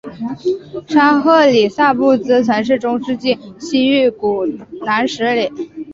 [0.87, 5.47] 沙赫里萨布兹曾是中世纪西域古国史国南十里。